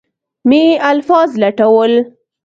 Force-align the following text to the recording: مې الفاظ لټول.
مې 0.49 0.63
الفاظ 0.91 1.29
لټول. 1.43 1.91